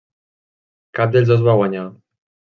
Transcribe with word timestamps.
Cap 0.99 1.13
dels 1.15 1.29
dos 1.33 1.43
va 1.49 1.55
guanyar. 1.59 1.83